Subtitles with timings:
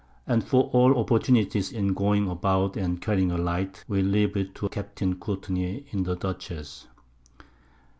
[0.25, 4.69] And for all Opportunities in going about and carrying a Light, we leave it to
[4.69, 6.87] Captain Courtney in the Dutchess.